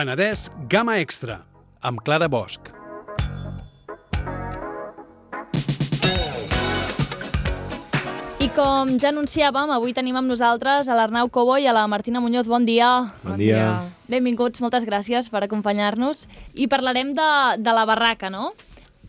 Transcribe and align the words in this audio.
Penedès 0.00 0.46
Gamma 0.64 0.94
Extra, 0.96 1.34
amb 1.84 2.00
Clara 2.00 2.24
Bosch. 2.32 2.70
I 8.40 8.46
com 8.56 8.94
ja 8.96 9.10
anunciàvem, 9.10 9.68
avui 9.74 9.92
tenim 9.92 10.16
amb 10.16 10.32
nosaltres 10.32 10.88
a 10.88 10.96
l'Arnau 10.96 11.28
Cobo 11.28 11.58
i 11.60 11.68
a 11.68 11.74
la 11.76 11.84
Martina 11.84 12.24
Muñoz. 12.24 12.48
Bon 12.48 12.64
dia. 12.64 12.88
Bon 13.26 13.36
dia. 13.36 13.66
Benvinguts, 14.08 14.64
moltes 14.64 14.88
gràcies 14.88 15.28
per 15.28 15.44
acompanyar-nos. 15.44 16.24
I 16.56 16.70
parlarem 16.72 17.12
de, 17.12 17.30
de 17.60 17.76
la 17.76 17.84
barraca, 17.84 18.32
no? 18.32 18.54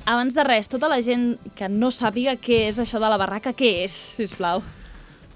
Abans 0.04 0.36
de 0.36 0.43
res, 0.43 0.68
tota 0.68 0.92
la 0.92 1.00
gent 1.00 1.37
que 1.55 1.71
no 1.71 1.96
sàpiga 1.96 2.36
què 2.36 2.65
és 2.68 2.83
això 2.83 3.00
de 3.00 3.07
la 3.07 3.21
barraca, 3.21 3.55
què 3.55 3.78
és, 3.86 3.96
sisplau? 4.19 4.60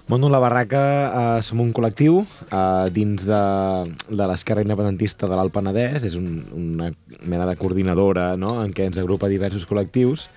Bueno, 0.08 0.28
la 0.28 0.38
Barraca 0.38 0.82
eh, 1.38 1.42
som 1.42 1.58
un 1.58 1.72
col·lectiu 1.74 2.20
eh, 2.22 2.86
dins 2.94 3.24
de, 3.26 3.40
de 4.06 4.28
l'esquerra 4.30 4.62
independentista 4.62 5.26
de 5.26 5.34
l'Alt 5.34 5.50
Penedès, 5.50 6.04
és 6.06 6.14
un, 6.14 6.44
una 6.54 6.92
mena 7.26 7.48
de 7.48 7.56
coordinadora 7.58 8.28
no? 8.38 8.60
en 8.62 8.70
què 8.70 8.86
ens 8.86 9.00
agrupa 9.02 9.26
diversos 9.26 9.66
col·lectius 9.66 10.28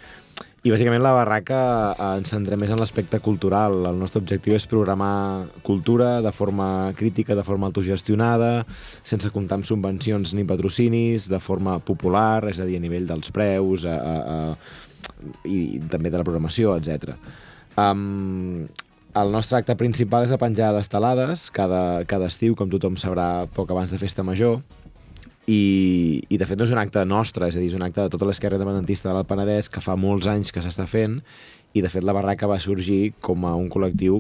i 0.65 0.73
bàsicament 0.73 1.03
la 1.05 1.13
Barraca 1.15 1.59
eh, 1.93 2.09
ens 2.17 2.33
centrem 2.33 2.59
més 2.59 2.73
en 2.73 2.81
l'aspecte 2.81 3.21
cultural. 3.21 3.77
El 3.91 4.01
nostre 4.01 4.23
objectiu 4.23 4.57
és 4.57 4.65
programar 4.67 5.45
cultura 5.61 6.17
de 6.25 6.33
forma 6.33 6.89
crítica, 6.97 7.37
de 7.37 7.45
forma 7.45 7.69
autogestionada, 7.69 8.65
sense 9.05 9.29
comptar 9.29 9.61
amb 9.61 9.69
subvencions 9.69 10.33
ni 10.33 10.49
patrocinis, 10.49 11.29
de 11.29 11.39
forma 11.39 11.77
popular, 11.77 12.41
és 12.49 12.57
a 12.57 12.65
dir, 12.65 12.81
a 12.81 12.87
nivell 12.89 13.05
dels 13.13 13.29
preus 13.37 13.85
a, 13.85 13.95
a, 13.95 14.19
a, 14.33 15.47
i 15.47 15.79
també 15.93 16.09
de 16.09 16.17
la 16.17 16.25
programació, 16.25 16.73
etc. 16.81 17.13
Um, 17.77 18.65
el 19.23 19.31
nostre 19.33 19.59
acte 19.59 19.75
principal 19.79 20.25
és 20.25 20.33
la 20.33 20.39
penjada 20.41 20.77
d'estelades, 20.77 21.47
cada, 21.55 22.03
cada 22.09 22.27
estiu, 22.31 22.55
com 22.57 22.69
tothom 22.71 22.97
sabrà, 22.99 23.47
poc 23.55 23.71
abans 23.71 23.93
de 23.93 23.99
Festa 24.01 24.25
Major, 24.25 24.59
i, 25.49 26.21
i 26.29 26.37
de 26.37 26.45
fet 26.45 26.59
no 26.59 26.67
és 26.67 26.73
un 26.75 26.81
acte 26.81 27.01
nostre, 27.09 27.47
és 27.49 27.57
a 27.57 27.61
dir, 27.61 27.71
és 27.71 27.77
un 27.77 27.85
acte 27.85 28.03
de 28.03 28.13
tota 28.13 28.27
l'esquerra 28.29 28.59
independentista 28.59 29.09
de 29.09 29.15
l'Alt 29.15 29.29
Penedès 29.29 29.71
que 29.71 29.81
fa 29.81 29.95
molts 29.97 30.29
anys 30.29 30.53
que 30.53 30.61
s'està 30.61 30.85
fent 30.89 31.19
i 31.73 31.81
de 31.81 31.89
fet 31.89 32.05
la 32.05 32.13
barraca 32.13 32.49
va 32.49 32.59
sorgir 32.61 33.15
com 33.25 33.47
a 33.49 33.55
un 33.57 33.69
col·lectiu 33.73 34.19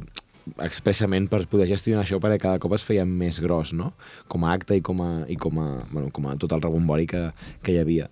expressament 0.65 1.27
per 1.29 1.43
poder 1.51 1.67
gestionar 1.69 2.01
això 2.03 2.17
perquè 2.21 2.39
cada 2.41 2.61
cop 2.61 2.73
es 2.73 2.85
feia 2.85 3.05
més 3.05 3.37
gros, 3.43 3.75
no? 3.77 3.91
Com 4.31 4.45
a 4.45 4.55
acte 4.55 4.79
i 4.79 4.81
com 4.81 5.03
a, 5.05 5.11
i 5.29 5.37
com 5.37 5.59
a, 5.61 5.69
bueno, 5.91 6.09
com 6.15 6.25
a 6.25 6.35
tot 6.41 6.55
el 6.55 6.63
rebombori 6.65 7.05
que, 7.09 7.27
que 7.61 7.75
hi 7.75 7.81
havia. 7.83 8.09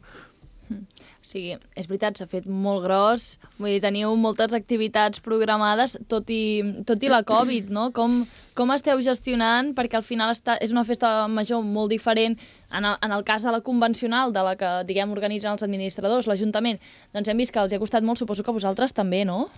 O 1.28 1.30
sigui, 1.30 1.58
és 1.76 1.90
veritat, 1.90 2.16
s'ha 2.16 2.26
fet 2.32 2.46
molt 2.48 2.86
gros, 2.86 3.24
vull 3.58 3.74
dir, 3.74 3.82
teniu 3.84 4.14
moltes 4.16 4.54
activitats 4.56 5.20
programades, 5.20 5.98
tot 6.08 6.30
i, 6.32 6.64
tot 6.88 7.04
i 7.04 7.10
la 7.12 7.20
Covid, 7.28 7.68
no? 7.76 7.90
Com, 7.92 8.22
com 8.56 8.72
esteu 8.72 9.02
gestionant? 9.04 9.74
Perquè 9.76 10.00
al 10.00 10.06
final 10.08 10.32
està, 10.32 10.56
és 10.64 10.72
una 10.72 10.86
festa 10.88 11.28
major 11.28 11.66
molt 11.68 11.92
diferent 11.92 12.38
en 12.72 12.88
el, 12.88 12.96
en 13.04 13.16
el 13.18 13.26
cas 13.28 13.44
de 13.44 13.52
la 13.52 13.60
convencional, 13.60 14.32
de 14.32 14.46
la 14.48 14.56
que, 14.56 14.72
diguem, 14.88 15.12
organitzen 15.12 15.52
els 15.52 15.68
administradors, 15.68 16.32
l'Ajuntament, 16.32 16.80
doncs 17.12 17.28
hem 17.28 17.44
vist 17.44 17.52
que 17.52 17.60
els 17.60 17.76
ha 17.76 17.82
costat 17.84 18.08
molt, 18.08 18.24
suposo 18.24 18.48
que 18.48 18.56
vosaltres 18.56 18.96
també, 18.96 19.26
no? 19.28 19.50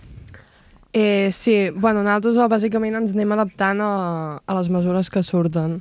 Eh, 0.90 1.30
sí, 1.30 1.70
bueno, 1.70 2.02
nosaltres 2.02 2.50
bàsicament 2.50 2.98
ens 2.98 3.14
anem 3.14 3.38
adaptant 3.38 3.78
a, 3.78 3.94
a 4.42 4.58
les 4.58 4.74
mesures 4.74 5.06
que 5.06 5.22
surten. 5.22 5.78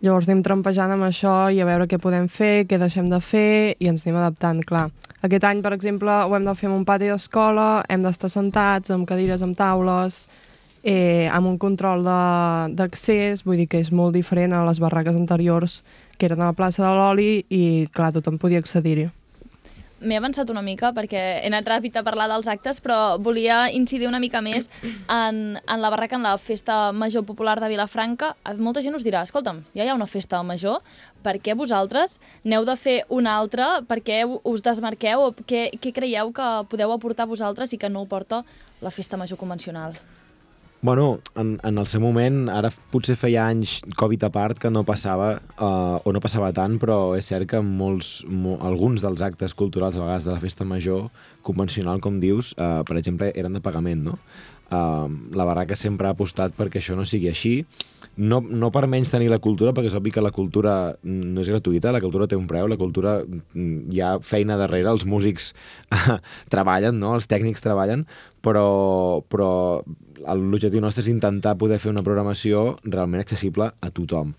Llavors 0.00 0.24
anem 0.30 0.40
trampejant 0.40 0.94
amb 0.94 1.04
això 1.04 1.50
i 1.52 1.58
a 1.60 1.66
veure 1.68 1.84
què 1.84 1.98
podem 2.00 2.24
fer, 2.32 2.64
què 2.64 2.78
deixem 2.80 3.10
de 3.12 3.18
fer 3.20 3.76
i 3.76 3.88
ens 3.90 4.06
anem 4.06 4.16
adaptant, 4.22 4.62
clar. 4.64 4.86
Aquest 5.20 5.44
any, 5.44 5.60
per 5.60 5.74
exemple, 5.76 6.14
ho 6.24 6.36
hem 6.36 6.48
de 6.48 6.54
fer 6.56 6.70
en 6.70 6.78
un 6.78 6.86
pati 6.88 7.10
d'escola, 7.10 7.84
hem 7.84 8.06
d'estar 8.06 8.32
sentats 8.32 8.94
amb 8.96 9.04
cadires, 9.08 9.44
amb 9.44 9.58
taules, 9.58 10.22
eh, 10.80 11.28
amb 11.28 11.52
un 11.52 11.60
control 11.60 12.08
d'accés, 12.80 13.44
vull 13.44 13.60
dir 13.60 13.68
que 13.68 13.84
és 13.84 13.92
molt 13.92 14.16
diferent 14.16 14.56
a 14.56 14.64
les 14.64 14.80
barraques 14.80 15.20
anteriors 15.20 15.82
que 16.16 16.32
eren 16.32 16.40
a 16.40 16.48
la 16.48 16.56
plaça 16.56 16.80
de 16.86 16.96
l'Oli 16.96 17.32
i, 17.52 17.64
clar, 17.92 18.14
tothom 18.16 18.40
podia 18.40 18.64
accedir-hi. 18.64 19.10
M'he 20.00 20.16
avançat 20.16 20.48
una 20.48 20.62
mica 20.64 20.90
perquè 20.96 21.20
he 21.42 21.48
anat 21.50 21.66
ràpid 21.68 21.98
a 22.00 22.02
parlar 22.06 22.26
dels 22.30 22.48
actes, 22.48 22.80
però 22.80 23.18
volia 23.20 23.66
incidir 23.76 24.08
una 24.08 24.20
mica 24.22 24.40
més 24.40 24.70
en, 24.82 25.58
en 25.60 25.82
la 25.82 25.90
barraca, 25.92 26.16
en 26.16 26.24
la 26.24 26.36
festa 26.40 26.92
major 26.92 27.26
popular 27.28 27.58
de 27.60 27.68
Vilafranca. 27.68 28.34
Molta 28.56 28.80
gent 28.80 28.96
us 28.96 29.04
dirà, 29.04 29.22
escolta'm, 29.28 29.60
ja 29.76 29.84
hi 29.84 29.92
ha 29.92 29.98
una 29.98 30.08
festa 30.08 30.40
major, 30.42 30.80
per 31.20 31.36
què 31.44 31.56
vosaltres 31.56 32.16
n'heu 32.44 32.64
de 32.64 32.76
fer 32.80 32.96
una 33.12 33.36
altra? 33.36 33.82
Per 33.88 34.00
què 34.06 34.22
us 34.24 34.64
desmarqueu? 34.64 35.34
Què, 35.44 35.66
què 35.76 35.92
creieu 35.92 36.32
que 36.32 36.48
podeu 36.72 36.96
aportar 36.96 37.28
vosaltres 37.28 37.76
i 37.76 37.80
que 37.80 37.92
no 37.92 38.04
ho 38.04 38.08
porta 38.08 38.44
la 38.80 38.94
festa 38.94 39.20
major 39.20 39.36
convencional? 39.36 40.00
Bueno, 40.82 41.20
en, 41.36 41.60
en 41.62 41.76
el 41.76 41.86
seu 41.86 42.00
moment, 42.00 42.46
ara 42.48 42.70
potser 42.88 43.12
feia 43.20 43.42
anys, 43.52 43.74
Covid 44.00 44.22
a 44.24 44.30
part, 44.32 44.56
que 44.56 44.70
no 44.72 44.80
passava, 44.88 45.34
uh, 45.60 45.98
o 46.00 46.14
no 46.16 46.22
passava 46.24 46.48
tant, 46.56 46.78
però 46.80 47.12
és 47.18 47.28
cert 47.28 47.50
que 47.50 47.60
molts, 47.60 48.22
mo, 48.24 48.54
alguns 48.64 49.04
dels 49.04 49.20
actes 49.20 49.52
culturals, 49.52 49.98
a 49.98 50.06
vegades 50.06 50.24
de 50.24 50.32
la 50.32 50.40
festa 50.40 50.64
major 50.64 51.10
convencional, 51.44 52.00
com 52.00 52.16
dius, 52.22 52.54
uh, 52.56 52.80
per 52.88 52.96
exemple, 52.96 53.28
eren 53.36 53.58
de 53.58 53.60
pagament, 53.60 54.06
no? 54.08 54.16
Uh, 54.70 55.10
la 55.34 55.42
barraca 55.48 55.74
sempre 55.74 56.06
ha 56.06 56.14
apostat 56.14 56.54
perquè 56.54 56.78
això 56.78 56.94
no 56.94 57.02
sigui 57.02 57.26
així, 57.26 57.54
no, 58.20 58.38
no 58.40 58.68
per 58.70 58.84
menys 58.90 59.10
tenir 59.10 59.30
la 59.32 59.40
cultura, 59.42 59.72
perquè 59.74 59.90
és 59.90 59.96
obvi 59.98 60.12
que 60.14 60.22
la 60.22 60.30
cultura 60.34 60.74
no 61.02 61.42
és 61.42 61.50
gratuïta, 61.50 61.90
la 61.90 62.02
cultura 62.02 62.28
té 62.30 62.38
un 62.38 62.46
preu, 62.50 62.68
la 62.70 62.78
cultura 62.78 63.16
mm, 63.24 63.90
hi 63.90 64.02
ha 64.04 64.12
feina 64.22 64.58
darrere, 64.60 64.92
els 64.92 65.06
músics 65.08 65.50
treballen, 66.54 67.00
no? 67.02 67.16
els 67.18 67.26
tècnics 67.30 67.64
treballen, 67.64 68.06
però, 68.44 69.22
però 69.26 69.50
l'objectiu 70.38 70.82
nostre 70.84 71.02
és 71.06 71.10
intentar 71.12 71.56
poder 71.58 71.80
fer 71.82 71.90
una 71.90 72.04
programació 72.06 72.76
realment 72.84 73.24
accessible 73.24 73.72
a 73.72 73.90
tothom. 73.94 74.34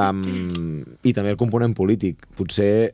Um, 0.00 0.82
I 1.06 1.12
també 1.14 1.32
el 1.34 1.38
component 1.40 1.76
polític. 1.78 2.24
Potser 2.38 2.92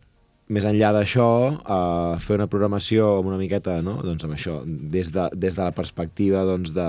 més 0.53 0.67
enllà 0.69 0.93
d'això, 0.95 1.29
uh, 1.59 2.19
fer 2.23 2.37
una 2.39 2.47
programació 2.51 3.17
amb 3.19 3.33
una 3.33 3.41
miqueta, 3.41 3.81
no? 3.83 3.99
doncs 4.05 4.27
amb 4.27 4.37
això, 4.37 4.61
des 4.67 5.11
de, 5.15 5.27
des 5.35 5.57
de 5.57 5.65
la 5.65 5.75
perspectiva 5.75 6.45
doncs, 6.47 6.71
de 6.77 6.87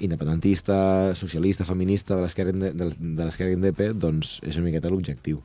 independentista, 0.00 1.12
socialista, 1.14 1.66
feminista 1.68 2.16
de 2.16 2.24
l'esquerra 2.24 2.54
de, 2.56 2.72
de 2.72 3.50
indepe, 3.52 3.90
doncs 3.92 4.38
és 4.46 4.56
una 4.56 4.70
miqueta 4.70 4.88
l'objectiu. 4.88 5.42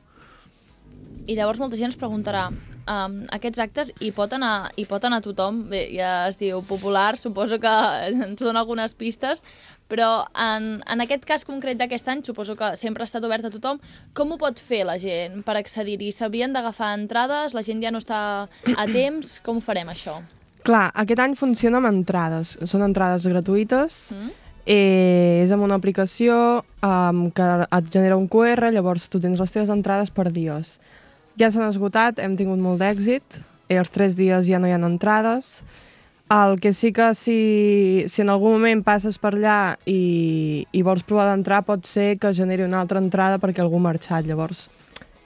I 1.26 1.36
llavors 1.36 1.60
molta 1.60 1.76
gent 1.76 1.92
es 1.92 2.00
preguntarà, 2.00 2.48
um, 2.90 3.16
aquests 3.34 3.60
actes 3.62 3.90
hi 4.00 4.12
pot, 4.16 4.32
anar, 4.36 4.70
hi 4.76 4.86
pot 4.88 5.04
anar 5.04 5.22
tothom? 5.24 5.64
Bé, 5.70 5.86
ja 5.94 6.28
es 6.30 6.38
diu 6.40 6.62
popular, 6.66 7.16
suposo 7.20 7.58
que 7.62 7.74
ens 8.08 8.42
dona 8.42 8.62
algunes 8.62 8.94
pistes, 8.94 9.42
però 9.90 10.26
en, 10.32 10.80
en 10.82 11.04
aquest 11.04 11.26
cas 11.28 11.46
concret 11.46 11.78
d'aquest 11.78 12.08
any, 12.10 12.24
suposo 12.26 12.56
que 12.58 12.72
sempre 12.80 13.04
ha 13.04 13.10
estat 13.10 13.26
obert 13.26 13.46
a 13.46 13.52
tothom, 13.54 13.78
com 14.16 14.32
ho 14.32 14.38
pot 14.40 14.62
fer 14.62 14.84
la 14.88 14.96
gent 15.02 15.42
per 15.46 15.58
accedir-hi? 15.60 16.10
S'havien 16.14 16.56
d'agafar 16.56 16.94
entrades? 16.96 17.54
La 17.54 17.62
gent 17.66 17.84
ja 17.84 17.92
no 17.94 18.02
està 18.02 18.22
a 18.46 18.88
temps? 18.96 19.38
Com 19.46 19.60
ho 19.60 19.64
farem, 19.64 19.92
això? 19.92 20.18
Clar, 20.66 20.88
aquest 20.98 21.22
any 21.22 21.36
funciona 21.38 21.78
amb 21.78 21.92
entrades. 21.92 22.56
Són 22.66 22.82
entrades 22.86 23.28
gratuïtes, 23.30 24.08
Mm? 24.14 24.34
Eh, 24.66 25.44
és 25.44 25.52
amb 25.54 25.62
una 25.62 25.76
aplicació 25.78 26.64
um, 26.82 27.28
que 27.30 27.44
et 27.62 27.90
genera 27.94 28.16
un 28.18 28.26
QR, 28.26 28.72
llavors 28.74 29.04
tu 29.06 29.20
tens 29.22 29.38
les 29.38 29.52
teves 29.54 29.70
entrades 29.70 30.10
per 30.10 30.32
dies. 30.34 30.80
Ja 31.36 31.50
s'han 31.52 31.68
esgotat, 31.68 32.20
hem 32.22 32.36
tingut 32.38 32.60
molt 32.62 32.80
d'èxit, 32.80 33.42
i 33.68 33.76
els 33.76 33.90
tres 33.92 34.14
dies 34.16 34.46
ja 34.48 34.60
no 34.60 34.68
hi 34.68 34.72
ha 34.72 34.80
entrades. 34.80 35.60
El 36.32 36.56
que 36.58 36.72
sí 36.74 36.90
que 36.96 37.12
si, 37.14 38.04
si 38.10 38.22
en 38.24 38.32
algun 38.32 38.56
moment 38.56 38.80
passes 38.82 39.18
per 39.22 39.34
allà 39.36 39.76
i, 39.86 40.66
i 40.72 40.80
vols 40.82 41.04
provar 41.06 41.28
d'entrar, 41.28 41.60
pot 41.68 41.86
ser 41.86 42.16
que 42.18 42.32
generi 42.34 42.64
una 42.64 42.80
altra 42.80 42.98
entrada 42.98 43.38
perquè 43.38 43.62
algú 43.62 43.78
ha 43.78 43.84
marxat. 43.84 44.26
Llavors, 44.26 44.64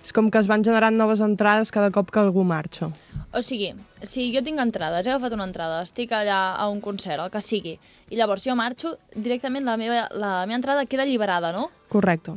és 0.05 0.13
com 0.13 0.29
que 0.33 0.43
es 0.43 0.51
van 0.51 0.67
generant 0.67 0.99
noves 0.99 1.23
entrades 1.25 1.73
cada 1.73 1.93
cop 1.95 2.11
que 2.13 2.21
algú 2.21 2.45
marxa. 2.45 2.91
O 3.33 3.41
sigui, 3.47 3.71
si 4.03 4.29
jo 4.35 4.43
tinc 4.45 4.61
entrades, 4.61 5.07
he 5.07 5.15
agafat 5.15 5.39
una 5.39 5.47
entrada, 5.47 5.81
estic 5.87 6.13
allà 6.13 6.57
a 6.59 6.69
un 6.69 6.83
concert, 6.85 7.23
el 7.23 7.31
que 7.33 7.41
sigui, 7.45 7.79
i 8.11 8.19
llavors 8.19 8.45
jo 8.45 8.59
marxo, 8.59 8.97
directament 9.15 9.65
la 9.65 9.79
meva, 9.81 10.09
la 10.11 10.37
meva 10.45 10.59
entrada 10.59 10.89
queda 10.91 11.07
alliberada, 11.07 11.55
no? 11.55 11.69
Correcte. 11.89 12.35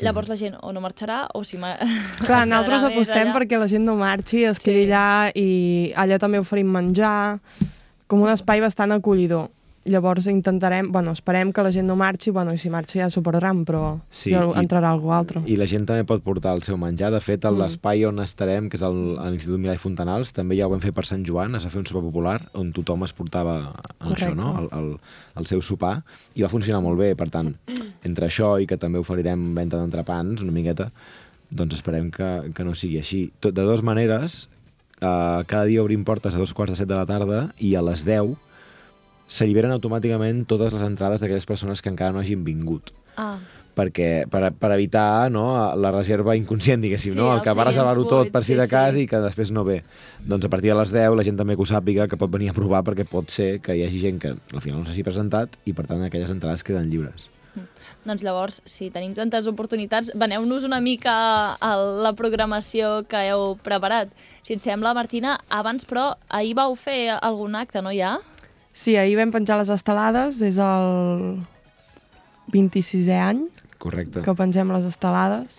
Llavors 0.00 0.28
la 0.30 0.36
gent 0.36 0.54
o 0.62 0.72
no 0.72 0.80
marxarà 0.80 1.26
o 1.34 1.42
si... 1.44 1.56
Clar, 1.58 2.46
nosaltres 2.50 2.84
apostem 2.92 3.28
allà. 3.28 3.34
perquè 3.38 3.58
la 3.58 3.66
gent 3.68 3.84
no 3.84 3.96
marxi, 3.96 4.44
es 4.44 4.58
quedi 4.62 4.86
Sí. 4.86 4.90
allà 4.92 5.30
i 5.34 5.92
allà 5.96 6.18
també 6.18 6.38
oferim 6.38 6.70
menjar, 6.70 7.38
com 8.06 8.22
un 8.22 8.30
espai 8.32 8.60
bastant 8.60 8.92
acollidor. 8.92 9.48
Llavors 9.88 10.26
intentarem, 10.28 10.90
bueno, 10.92 11.12
esperem 11.16 11.54
que 11.56 11.62
la 11.64 11.70
gent 11.72 11.86
no 11.88 11.94
marxi, 11.96 12.28
bueno, 12.30 12.52
i 12.52 12.58
si 12.60 12.68
marxa 12.68 12.98
ja 13.00 13.06
s'ho 13.08 13.22
perdran, 13.24 13.62
però 13.64 14.00
Sí, 14.12 14.30
ja 14.30 14.42
i- 14.44 14.58
entrarà 14.60 14.90
algú 14.92 15.08
altre. 15.16 15.40
I 15.48 15.56
la 15.56 15.64
gent 15.66 15.86
també 15.88 16.04
pot 16.04 16.20
portar 16.22 16.52
el 16.54 16.60
seu 16.62 16.76
menjar. 16.76 17.10
De 17.10 17.20
fet, 17.20 17.44
a 17.46 17.50
Mm. 17.50 17.58
l'espai 17.62 18.04
on 18.04 18.18
estarem, 18.20 18.68
que 18.68 18.76
és 18.76 18.82
l'Institut 18.82 19.58
Milà 19.58 19.72
i 19.74 19.78
Fontanals, 19.78 20.34
també 20.34 20.58
ja 20.60 20.66
ho 20.66 20.70
vam 20.70 20.80
fer 20.80 20.92
per 20.92 21.06
Sant 21.06 21.24
Joan, 21.24 21.54
es 21.54 21.64
va 21.64 21.70
fer 21.70 21.78
un 21.80 21.86
sopar 21.86 22.02
popular 22.02 22.50
on 22.52 22.72
tothom 22.74 23.04
es 23.04 23.12
portava 23.14 23.72
en 24.00 24.12
això, 24.12 24.34
no? 24.36 24.58
el, 24.58 24.68
el, 24.78 24.96
el 25.36 25.46
seu 25.46 25.62
sopar, 25.62 26.02
i 26.34 26.42
va 26.42 26.48
funcionar 26.50 26.82
molt 26.82 26.98
bé. 26.98 27.14
Per 27.16 27.30
tant, 27.30 27.56
entre 28.04 28.26
això 28.26 28.60
i 28.62 28.66
que 28.66 28.76
també 28.76 28.98
oferirem 28.98 29.54
venda 29.54 29.78
d'entrepans, 29.78 30.42
una 30.42 30.52
miqueta, 30.52 30.90
doncs 31.50 31.74
esperem 31.74 32.10
que, 32.10 32.52
que 32.54 32.64
no 32.64 32.74
sigui 32.74 32.98
així. 32.98 33.32
Tot, 33.40 33.54
de 33.54 33.62
dues 33.62 33.80
maneres, 33.82 34.50
eh, 35.00 35.42
cada 35.46 35.64
dia 35.64 35.82
obrim 35.82 36.04
portes 36.04 36.34
a 36.34 36.38
dos 36.38 36.52
quarts 36.52 36.72
de 36.72 36.76
set 36.76 36.88
de 36.88 36.94
la 36.96 37.06
tarda 37.06 37.54
i 37.58 37.74
a 37.76 37.80
les 37.82 38.04
10 38.04 38.36
s'alliberen 39.30 39.72
automàticament 39.76 40.44
totes 40.50 40.74
les 40.74 40.82
entrades 40.82 41.22
d'aquelles 41.22 41.46
persones 41.46 41.80
que 41.80 41.90
encara 41.92 42.12
no 42.12 42.22
hagin 42.22 42.42
vingut. 42.44 42.90
Ah, 43.16 43.38
perquè, 43.80 44.26
per, 44.30 44.50
per 44.58 44.70
evitar 44.74 45.30
no, 45.32 45.44
la 45.78 45.92
reserva 45.94 46.34
inconscient, 46.36 46.82
diguéssim, 46.82 47.14
Sí, 47.14 47.18
no? 47.18 47.30
el 47.36 47.42
que 47.44 47.54
va 47.56 47.68
reservar-ho 47.68 48.04
tot 48.10 48.30
per 48.34 48.42
si 48.44 48.52
sí, 48.52 48.58
de 48.58 48.66
cas 48.68 48.94
sí. 48.96 49.04
i 49.06 49.10
que 49.10 49.22
després 49.22 49.52
no 49.54 49.64
ve. 49.64 49.80
Doncs 50.26 50.46
a 50.46 50.52
partir 50.52 50.72
de 50.72 50.78
les 50.80 50.92
10 50.94 51.16
la 51.16 51.26
gent 51.26 51.38
també 51.38 51.56
que 51.56 51.64
ho 51.64 51.68
sàpiga 51.68 52.08
que 52.10 52.18
pot 52.20 52.30
venir 52.32 52.50
a 52.50 52.56
provar 52.56 52.82
perquè 52.86 53.06
pot 53.08 53.30
ser 53.32 53.58
que 53.64 53.76
hi 53.76 53.84
hagi 53.86 54.02
gent 54.02 54.20
que 54.22 54.34
al 54.36 54.64
final 54.64 54.82
no 54.82 54.88
s'hagi 54.88 55.06
presentat 55.06 55.56
i 55.64 55.76
per 55.76 55.86
tant 55.86 56.02
aquelles 56.04 56.32
entrades 56.32 56.66
queden 56.66 56.90
lliures. 56.90 57.30
Doncs 58.06 58.22
llavors, 58.24 58.60
si 58.64 58.88
tenim 58.94 59.12
tantes 59.12 59.48
oportunitats, 59.50 60.12
veneu-nos 60.16 60.64
una 60.64 60.78
mica 60.80 61.12
a 61.60 61.70
la 61.76 62.14
programació 62.16 63.02
que 63.10 63.26
heu 63.28 63.58
preparat. 63.60 64.12
Si 64.46 64.54
et 64.56 64.62
sembla, 64.62 64.94
Martina, 64.96 65.34
abans, 65.52 65.84
però, 65.84 66.14
ahir 66.28 66.54
vau 66.56 66.76
fer 66.78 67.10
algun 67.18 67.58
acte, 67.58 67.82
no 67.84 67.92
ja? 67.92 68.14
Sí, 68.80 68.94
ahir 68.96 69.18
vam 69.18 69.32
penjar 69.34 69.58
les 69.60 69.68
estelades, 69.72 70.38
és 70.46 70.56
el 70.56 71.42
26è 72.54 73.18
any 73.20 73.42
Correcte. 73.82 74.22
que 74.24 74.34
pengem 74.38 74.70
les 74.72 74.86
estelades. 74.88 75.58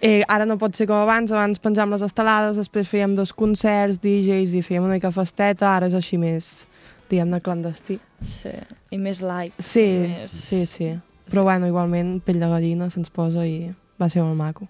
Eh, 0.00 0.22
ara 0.30 0.44
no 0.46 0.58
pot 0.60 0.76
ser 0.78 0.86
com 0.86 1.00
abans, 1.00 1.32
abans 1.34 1.58
penjàvem 1.58 1.96
les 1.96 2.04
estelades, 2.06 2.58
després 2.60 2.86
fèiem 2.90 3.16
dos 3.18 3.32
concerts, 3.34 3.98
DJs 4.04 4.52
i 4.54 4.62
fèiem 4.62 4.84
una 4.86 4.98
mica 4.98 5.10
festeta, 5.10 5.72
ara 5.74 5.88
és 5.90 5.96
així 5.98 6.18
més, 6.20 6.66
diguem-ne, 7.10 7.40
clandestí. 7.42 7.96
Sí. 8.22 8.52
I 8.94 8.98
més 9.02 9.22
light. 9.24 9.56
Sí, 9.58 9.86
Més... 10.12 10.30
sí, 10.30 10.62
sí. 10.70 10.92
Però 11.32 11.42
bueno, 11.48 11.66
igualment, 11.68 12.20
pell 12.24 12.38
de 12.40 12.46
gallina 12.48 12.86
se'ns 12.92 13.10
posa 13.10 13.42
i 13.48 13.72
va 14.00 14.08
ser 14.08 14.22
molt 14.22 14.38
maco. 14.38 14.68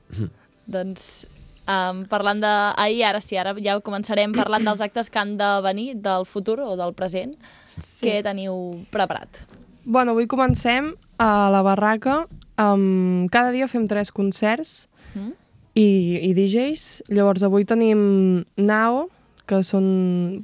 Doncs, 0.67 1.27
um, 1.69 2.03
parlant 2.09 2.41
de... 2.43 2.53
Ahir, 2.81 3.05
ara 3.07 3.21
sí, 3.21 3.37
ara 3.39 3.53
ja 3.63 3.79
començarem 3.85 4.33
parlant 4.35 4.65
dels 4.67 4.81
actes 4.85 5.11
que 5.13 5.21
han 5.21 5.37
de 5.39 5.51
venir, 5.65 5.93
del 6.03 6.25
futur 6.27 6.59
o 6.65 6.75
del 6.81 6.95
present. 6.97 7.37
Sí. 7.79 8.09
Què 8.09 8.23
teniu 8.27 8.81
preparat? 8.91 9.45
Bueno, 9.85 10.13
avui 10.17 10.27
comencem 10.27 10.95
a 11.21 11.49
la 11.53 11.63
barraca. 11.63 12.25
Um, 12.59 13.29
cada 13.31 13.53
dia 13.55 13.69
fem 13.71 13.87
tres 13.89 14.11
concerts 14.11 14.87
Mm? 15.15 15.31
i, 15.79 15.87
i 16.29 16.35
DJs. 16.37 16.89
Llavors, 17.09 17.43
avui 17.47 17.65
tenim 17.65 18.45
Nao, 18.61 19.07
que 19.49 19.63
són, 19.65 19.87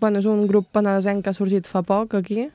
bueno, 0.01 0.23
és 0.23 0.25
un 0.31 0.47
grup 0.49 0.71
penedesenc 0.73 1.21
que 1.25 1.33
ha 1.35 1.37
sorgit 1.37 1.67
fa 1.69 1.83
poc 1.85 2.15
aquí. 2.17 2.47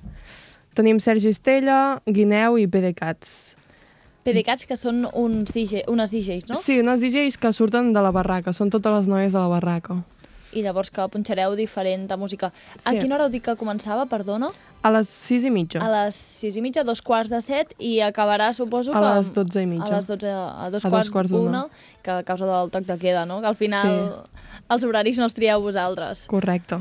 Tenim 0.74 0.98
Sergi 1.04 1.30
Estella, 1.30 2.00
Guineu 2.08 2.58
i 2.58 2.66
PDCats. 2.72 3.56
PDCats, 4.30 4.66
que 4.70 4.78
són 4.78 5.04
uns 5.14 5.52
DJ, 5.56 5.84
unes 5.88 6.12
DJs, 6.14 6.48
no? 6.50 6.62
Sí, 6.62 6.80
unes 6.80 7.02
DJs 7.02 7.38
que 7.42 7.52
surten 7.54 7.92
de 7.94 8.02
la 8.06 8.12
barraca, 8.16 8.54
són 8.54 8.70
totes 8.70 8.94
les 9.02 9.08
noies 9.12 9.34
de 9.34 9.40
la 9.40 9.48
barraca. 9.52 10.04
I 10.52 10.64
llavors 10.66 10.90
que 10.90 11.04
punxareu 11.14 11.54
diferent 11.56 12.08
de 12.10 12.16
música. 12.18 12.48
A 12.84 12.92
Sí. 12.92 13.00
quina 13.00 13.16
hora 13.16 13.26
heu 13.28 13.30
dit 13.30 13.44
que 13.44 13.54
començava, 13.56 14.08
perdona? 14.10 14.50
A 14.82 14.90
les 14.92 15.08
sis 15.08 15.44
i 15.46 15.52
mitja. 15.52 15.78
A 15.80 15.90
les 15.92 16.16
sis 16.16 16.56
i 16.56 16.62
mitja, 16.62 16.84
dos 16.84 17.02
quarts 17.06 17.30
de 17.30 17.40
set, 17.42 17.76
i 17.78 18.00
acabarà, 18.00 18.52
suposo 18.54 18.92
A 18.96 19.00
que... 19.00 19.16
les 19.20 19.34
dotze 19.36 19.62
i 19.62 19.68
mitja. 19.68 19.86
A 19.94 19.96
les 19.98 20.08
dotze, 20.08 20.28
a 20.32 20.70
dos 20.72 20.84
A 20.86 20.90
dos 20.90 20.92
quarts, 20.92 21.10
quarts 21.12 21.30
d'una. 21.30 21.68
que 22.02 22.12
a 22.12 22.24
causa 22.24 22.46
del 22.48 22.72
toc 22.72 22.84
de 22.86 22.98
queda, 22.98 23.26
no? 23.28 23.42
Que 23.42 23.48
al 23.48 23.56
final 23.56 24.26
els 24.70 24.84
horaris 24.84 25.20
no 25.20 25.26
els 25.26 25.34
trieu 25.36 25.62
vosaltres. 25.62 26.26
Correcte. 26.26 26.80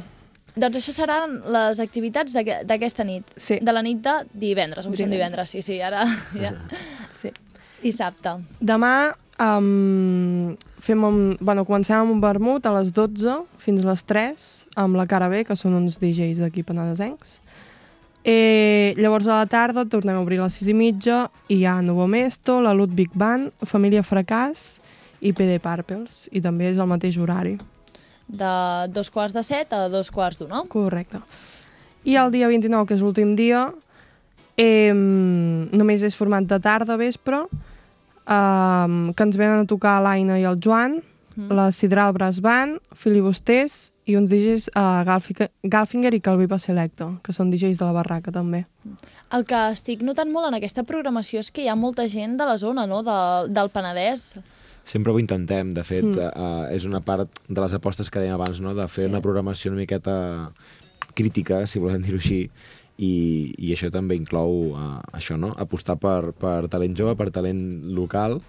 Doncs 0.58 0.76
això 0.80 0.92
seran 0.96 1.38
les 1.54 1.78
activitats 1.80 2.32
d'aqu- 2.34 2.64
d'aquesta 2.66 3.04
nit. 3.04 3.24
Sí. 3.36 3.58
De 3.62 3.72
la 3.72 3.82
nit 3.82 4.00
de 4.02 4.16
divendres. 4.32 4.86
Avui 4.86 4.96
som 4.96 5.10
Divendres. 5.10 5.50
divendres, 5.50 5.50
sí, 5.50 5.62
sí, 5.62 5.80
ara 5.80 6.04
ja. 6.34 6.52
Sí. 7.20 7.30
Dissabte. 7.82 8.36
Demà 8.60 9.14
um, 9.38 10.56
fem 10.82 11.04
un, 11.04 11.36
bueno, 11.40 11.64
comencem 11.64 12.00
amb 12.00 12.10
un 12.16 12.20
vermut 12.20 12.66
a 12.66 12.72
les 12.80 12.90
12 12.92 13.36
fins 13.62 13.84
a 13.84 13.90
les 13.92 14.02
3 14.04 14.48
amb 14.76 14.96
la 14.98 15.06
cara 15.06 15.28
B, 15.30 15.44
que 15.46 15.54
són 15.56 15.74
uns 15.78 15.98
DJs 16.02 16.38
d'aquí 16.42 16.64
penedesencs. 16.66 17.38
Eh, 18.24 18.94
llavors 18.98 19.26
a 19.30 19.38
la 19.38 19.46
tarda 19.46 19.86
tornem 19.88 20.16
a 20.18 20.20
obrir 20.20 20.40
a 20.40 20.48
les 20.48 20.58
6 20.58 20.68
i 20.68 20.74
mitja 20.74 21.28
i 21.48 21.60
hi 21.60 21.64
ha 21.66 21.78
Nuevo 21.82 22.06
Mesto, 22.10 22.58
la 22.60 22.74
Ludwig 22.74 23.10
Band, 23.14 23.52
Família 23.64 24.02
Fracàs 24.02 24.80
i 25.22 25.32
PD 25.32 25.60
Purples. 25.62 26.26
I 26.34 26.42
també 26.44 26.68
és 26.72 26.78
el 26.82 26.90
mateix 26.90 27.16
horari. 27.16 27.56
De 28.28 28.52
dos 28.92 29.10
quarts 29.10 29.34
de 29.34 29.42
set 29.42 29.72
a 29.72 29.88
dos 29.88 30.10
quarts 30.12 30.38
d'una. 30.38 30.62
Correcte. 30.68 31.20
I 32.04 32.16
el 32.20 32.32
dia 32.32 32.48
29, 32.48 32.86
que 32.86 32.94
és 32.94 33.02
l'últim 33.02 33.34
dia, 33.36 33.66
eh, 34.56 34.92
només 34.92 36.02
és 36.02 36.16
format 36.16 36.44
de 36.44 36.60
tarda, 36.60 36.96
vespre, 36.96 37.44
eh, 38.28 39.12
que 39.16 39.24
ens 39.24 39.36
venen 39.36 39.64
a 39.64 39.68
tocar 39.68 40.00
l'Aina 40.04 40.38
i 40.38 40.44
el 40.44 40.60
Joan, 40.62 41.00
Mm. 41.38 41.52
la 41.54 41.70
Sidral 41.70 42.12
Brass 42.12 42.40
Band, 42.40 42.80
Filibusters 42.98 43.92
i 44.10 44.16
uns 44.18 44.30
DJs 44.30 44.72
uh, 44.72 45.04
Galfinger, 45.06 45.52
Galfinger 45.62 46.10
i 46.16 46.20
Calvipa 46.20 46.58
Selecto, 46.58 47.12
que 47.22 47.34
són 47.36 47.52
DJs 47.52 47.78
de 47.78 47.86
la 47.86 47.94
barraca 47.94 48.32
també. 48.34 48.64
El 49.30 49.44
que 49.46 49.60
estic 49.70 50.02
notant 50.02 50.32
molt 50.32 50.48
en 50.48 50.56
aquesta 50.58 50.82
programació 50.88 51.38
és 51.44 51.52
que 51.54 51.62
hi 51.62 51.68
ha 51.70 51.76
molta 51.78 52.08
gent 52.10 52.34
de 52.40 52.48
la 52.48 52.56
zona, 52.58 52.88
no?, 52.90 53.04
de, 53.06 53.18
del 53.54 53.70
Penedès. 53.70 54.32
Sempre 54.88 55.12
ho 55.12 55.18
intentem, 55.20 55.74
de 55.76 55.84
fet, 55.84 56.04
Mm. 56.04 56.16
mm. 56.16 56.32
uh, 56.40 56.72
és 56.72 56.86
una 56.88 57.02
part 57.04 57.28
de 57.48 57.60
les 57.60 57.74
apostes 57.76 58.08
que 58.08 58.22
dèiem 58.22 58.34
abans, 58.38 58.60
no? 58.64 58.72
de 58.74 58.86
fer 58.88 59.04
Sí. 59.04 59.10
una 59.10 59.20
programació 59.20 59.70
una 59.72 59.82
miqueta 59.82 60.14
crítica, 61.14 61.66
si 61.66 61.78
volem 61.82 62.00
dir-ho 62.02 62.16
així, 62.16 62.48
i, 62.98 63.12
i 63.58 63.74
això 63.74 63.90
també 63.92 64.16
inclou 64.16 64.72
uh, 64.72 64.98
això, 65.12 65.36
no? 65.38 65.52
apostar 65.60 65.98
per, 66.00 66.32
per 66.32 66.68
talent 66.72 66.96
jove, 66.96 67.14
per 67.20 67.28
talent 67.30 67.62
local, 67.94 68.40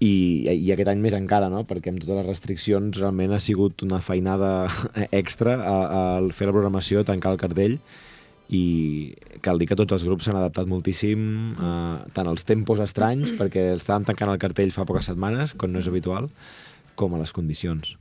i, 0.00 0.46
i 0.48 0.70
aquest 0.72 0.88
any 0.92 1.00
més 1.02 1.14
encara, 1.18 1.48
no? 1.50 1.64
perquè 1.66 1.90
amb 1.92 2.00
totes 2.02 2.20
les 2.20 2.26
restriccions 2.28 2.96
realment 3.00 3.32
ha 3.34 3.40
sigut 3.42 3.82
una 3.82 3.98
feinada 4.00 4.68
extra 5.10 5.56
a, 5.58 5.76
a 5.98 6.02
fer 6.32 6.46
la 6.48 6.54
programació, 6.54 7.02
tancar 7.04 7.34
el 7.34 7.40
cartell, 7.42 7.78
i 8.48 9.14
cal 9.44 9.60
dir 9.60 9.68
que 9.68 9.76
tots 9.76 9.92
els 9.92 10.04
grups 10.08 10.24
s'han 10.24 10.38
adaptat 10.40 10.68
moltíssim 10.70 11.22
eh, 11.52 11.94
tant 12.16 12.30
als 12.30 12.46
tempos 12.48 12.80
estranys, 12.80 13.34
perquè 13.36 13.70
estàvem 13.76 14.08
tancant 14.08 14.32
el 14.32 14.40
cartell 14.40 14.72
fa 14.72 14.88
poques 14.88 15.10
setmanes, 15.10 15.52
com 15.52 15.72
no 15.72 15.82
és 15.82 15.88
habitual, 15.90 16.30
com 16.96 17.14
a 17.14 17.20
les 17.20 17.34
condicions. 17.36 17.96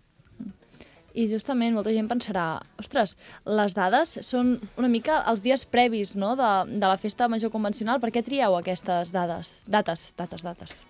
I 1.18 1.26
justament 1.32 1.74
molta 1.74 1.92
gent 1.96 2.08
pensarà, 2.08 2.60
ostres, 2.78 3.16
les 3.50 3.74
dades 3.74 4.20
són 4.22 4.60
una 4.78 4.90
mica 4.92 5.24
els 5.32 5.42
dies 5.42 5.66
previs 5.66 6.14
no? 6.16 6.36
de, 6.38 6.52
de 6.78 6.86
la 6.86 6.98
festa 7.02 7.28
major 7.28 7.50
convencional. 7.50 7.98
Per 8.00 8.12
què 8.14 8.22
trieu 8.24 8.54
aquestes 8.56 9.10
dades? 9.16 9.64
Dates, 9.66 10.12
dates, 10.20 10.46
dates. 10.46 10.84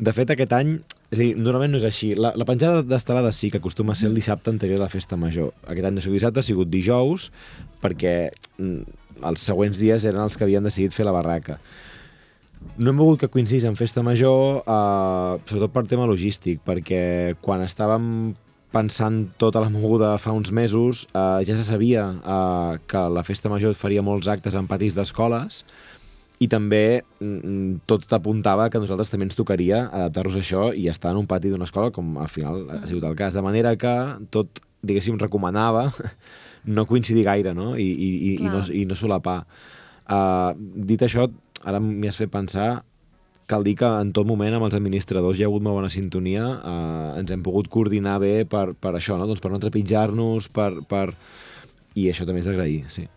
De 0.00 0.14
fet, 0.16 0.32
aquest 0.32 0.54
any, 0.56 0.78
és 1.10 1.18
a 1.18 1.22
dir, 1.24 1.34
normalment 1.34 1.74
no 1.74 1.80
és 1.80 1.86
així. 1.88 2.12
La, 2.14 2.30
la 2.38 2.46
penjada 2.46 2.84
d'estelades 2.86 3.38
sí 3.42 3.50
que 3.50 3.58
acostuma 3.58 3.96
a 3.96 3.98
ser 3.98 4.10
el 4.10 4.18
dissabte 4.18 4.52
anterior 4.52 4.78
a 4.78 4.84
la 4.84 4.92
festa 4.92 5.18
major. 5.18 5.50
Aquest 5.66 5.88
any 5.88 5.98
de 5.98 6.04
sigut 6.04 6.20
dissabte 6.20 6.42
ha 6.42 6.46
sigut 6.46 6.70
dijous, 6.70 7.30
perquè 7.82 8.14
mm, 8.30 9.00
els 9.26 9.46
següents 9.46 9.80
dies 9.82 10.06
eren 10.06 10.22
els 10.22 10.38
que 10.38 10.46
havien 10.46 10.66
decidit 10.66 10.94
fer 10.94 11.08
la 11.08 11.16
barraca. 11.16 11.58
No 12.78 12.92
hem 12.92 13.00
volgut 13.00 13.24
que 13.24 13.32
coincidís 13.32 13.66
en 13.66 13.74
festa 13.74 14.04
major, 14.06 14.62
eh, 14.62 15.42
sobretot 15.48 15.74
per 15.74 15.86
tema 15.90 16.06
logístic, 16.06 16.62
perquè 16.62 17.34
quan 17.42 17.64
estàvem 17.64 18.06
pensant 18.70 19.24
tota 19.40 19.64
la 19.64 19.70
moguda 19.72 20.12
fa 20.22 20.30
uns 20.36 20.52
mesos, 20.54 21.08
eh, 21.10 21.42
ja 21.48 21.56
se 21.58 21.66
sabia 21.66 22.06
eh, 22.22 22.78
que 22.86 23.02
la 23.10 23.26
festa 23.26 23.50
major 23.50 23.74
faria 23.74 24.04
molts 24.06 24.30
actes 24.30 24.54
en 24.54 24.70
patis 24.70 24.94
d'escoles, 24.94 25.64
i 26.40 26.48
també 26.48 27.02
mm, 27.20 27.84
tot 27.88 28.06
apuntava 28.16 28.70
que 28.72 28.80
nosaltres 28.80 29.12
també 29.12 29.28
ens 29.28 29.36
tocaria 29.36 29.82
adaptar-nos 29.86 30.38
a 30.38 30.40
això 30.40 30.68
i 30.72 30.86
estar 30.88 31.12
en 31.12 31.20
un 31.20 31.28
pati 31.28 31.52
d'una 31.52 31.68
escola, 31.68 31.92
com 31.92 32.16
al 32.18 32.30
final 32.32 32.64
ha 32.78 32.86
sigut 32.88 33.04
el 33.04 33.16
cas. 33.18 33.36
De 33.36 33.44
manera 33.44 33.74
que 33.76 33.92
tot, 34.32 34.62
diguéssim, 34.80 35.18
recomanava 35.20 35.90
no 36.76 36.86
coincidir 36.88 37.26
gaire, 37.28 37.52
no? 37.56 37.74
I, 37.76 37.84
i, 37.84 38.10
i, 38.14 38.30
i, 38.38 38.48
no, 38.48 38.62
i 38.72 38.86
no 38.88 38.96
solapar. 38.96 39.42
Uh, 40.10 40.56
dit 40.90 41.02
això, 41.04 41.28
ara 41.60 41.82
m'hi 41.82 42.08
has 42.08 42.18
fet 42.18 42.32
pensar 42.32 42.70
cal 43.50 43.66
dir 43.66 43.74
que 43.80 43.88
en 44.00 44.12
tot 44.14 44.28
moment 44.28 44.54
amb 44.54 44.68
els 44.68 44.76
administradors 44.78 45.38
hi 45.38 45.44
ha 45.44 45.48
hagut 45.50 45.64
molt 45.66 45.80
bona 45.80 45.90
sintonia, 45.92 46.44
uh, 46.46 47.18
ens 47.18 47.32
hem 47.34 47.42
pogut 47.44 47.68
coordinar 47.68 48.20
bé 48.22 48.46
per, 48.48 48.70
per 48.78 48.94
això, 48.94 49.18
no? 49.18 49.26
doncs 49.28 49.42
per 49.42 49.50
no 49.52 49.60
trepitjar-nos, 49.60 50.48
per, 50.54 50.70
per... 50.88 51.08
i 51.98 52.06
això 52.12 52.24
també 52.28 52.44
és 52.44 52.48
d'agrair, 52.48 52.84
sí. 52.94 53.08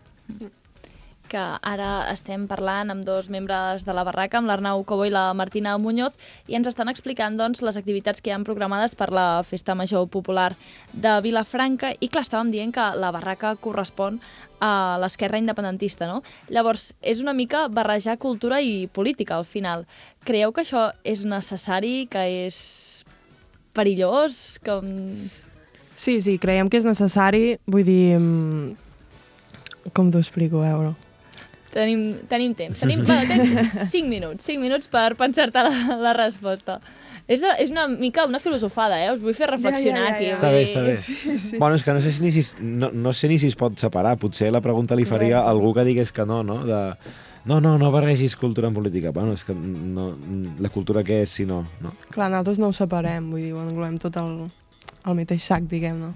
Que 1.28 1.40
ara 1.40 2.06
estem 2.12 2.46
parlant 2.50 2.92
amb 2.92 3.04
dos 3.06 3.30
membres 3.32 3.84
de 3.86 3.94
la 3.96 4.04
barraca, 4.06 4.38
amb 4.38 4.50
l'Arnau 4.50 4.84
Cobo 4.86 5.06
i 5.08 5.12
la 5.12 5.32
Martina 5.34 5.76
Muñoz, 5.78 6.14
i 6.46 6.56
ens 6.58 6.68
estan 6.70 6.90
explicant 6.92 7.38
doncs, 7.40 7.62
les 7.64 7.78
activitats 7.80 8.20
que 8.20 8.30
hi 8.30 8.34
han 8.36 8.44
programades 8.46 8.94
per 8.98 9.10
la 9.14 9.42
Festa 9.46 9.74
Major 9.74 10.06
Popular 10.08 10.52
de 10.92 11.14
Vilafranca, 11.24 11.94
i 11.98 12.08
clar, 12.08 12.24
estàvem 12.26 12.52
dient 12.54 12.74
que 12.74 12.84
la 13.00 13.10
barraca 13.14 13.54
correspon 13.56 14.20
a 14.60 14.98
l'esquerra 15.02 15.40
independentista, 15.40 16.06
no? 16.08 16.22
Llavors, 16.48 16.92
és 17.02 17.20
una 17.20 17.34
mica 17.34 17.66
barrejar 17.68 18.18
cultura 18.18 18.60
i 18.62 18.86
política, 18.86 19.36
al 19.36 19.48
final. 19.48 19.88
Creieu 20.24 20.52
que 20.52 20.62
això 20.62 20.90
és 21.04 21.24
necessari, 21.28 22.06
que 22.10 22.22
és 22.46 23.04
perillós, 23.74 24.60
que... 24.64 24.78
Sí, 25.96 26.20
sí, 26.20 26.38
creiem 26.38 26.70
que 26.70 26.78
és 26.80 26.86
necessari, 26.86 27.58
vull 27.66 27.84
dir... 27.86 28.16
mm, 28.18 29.92
Com 29.92 30.08
t'ho 30.10 30.22
explico, 30.22 30.62
a 30.62 30.70
veure? 30.70 30.94
Tenim, 31.74 32.02
tenim 32.30 32.52
temps. 32.54 32.78
Tenim, 32.78 33.00
va, 33.02 33.16
tens 33.26 33.72
5 33.90 34.06
minuts, 34.06 34.46
5 34.46 34.62
minuts 34.62 34.86
per 34.92 35.16
pensar-te 35.18 35.64
la, 35.66 35.72
la 35.98 36.12
resposta. 36.14 36.78
És, 37.26 37.42
és 37.58 37.72
una 37.72 37.88
mica 37.90 38.26
una 38.28 38.38
filosofada, 38.38 39.00
eh? 39.02 39.08
Us 39.10 39.22
vull 39.24 39.34
fer 39.34 39.48
reflexionar 39.50 40.04
Ja, 40.04 40.06
ja, 40.06 40.12
ja, 40.12 40.14
aquí. 40.14 40.28
ja. 40.28 40.36
Està 40.36 40.50
bé, 40.54 40.62
està 40.68 40.82
bé. 40.86 40.96
Sí, 41.02 41.38
sí. 41.48 41.58
Bueno, 41.58 41.74
és 41.74 41.82
que 41.82 41.94
no 41.96 42.02
sé, 42.04 42.12
si 42.14 42.22
ni 42.22 42.30
si, 42.30 42.44
no, 42.62 42.92
no 42.94 43.12
sé 43.16 43.30
ni 43.32 43.40
si 43.42 43.48
es 43.50 43.56
pot 43.58 43.74
separar. 43.80 44.14
Potser 44.22 44.52
la 44.54 44.60
pregunta 44.62 44.94
li 44.94 45.06
faria 45.08 45.40
a 45.42 45.50
algú 45.50 45.72
que 45.74 45.86
digués 45.88 46.12
que 46.14 46.26
no, 46.28 46.42
no? 46.46 46.60
De, 46.68 46.82
no, 47.50 47.58
no, 47.64 47.74
no 47.80 47.90
barregis 47.92 48.36
cultura 48.38 48.70
amb 48.70 48.78
política. 48.78 49.10
Bueno, 49.16 49.34
és 49.34 49.42
que 49.44 49.56
no, 49.56 50.12
la 50.62 50.70
cultura 50.70 51.02
què 51.02 51.22
és 51.24 51.34
si 51.40 51.48
no, 51.48 51.64
no? 51.82 51.94
Clar, 52.14 52.30
nosaltres 52.30 52.62
no 52.62 52.70
ho 52.70 52.76
separem, 52.76 53.32
vull 53.32 53.42
dir, 53.42 53.50
ho 53.56 53.64
englobem 53.64 53.98
tot 54.04 54.20
al, 54.20 54.30
al 55.02 55.18
mateix 55.18 55.42
sac, 55.48 55.66
diguem-ne. 55.72 56.12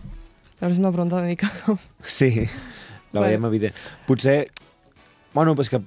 Llavors 0.61 0.77
és 0.77 0.81
una 0.85 0.95
pregunta 0.95 1.19
una 1.19 1.27
mica. 1.33 1.51
Sí, 2.07 2.31
la 3.17 3.27
veiem 3.27 3.45
evident. 3.49 3.77
Potser, 4.07 4.43
bueno, 5.35 5.55
pues 5.55 5.69
que 5.71 5.81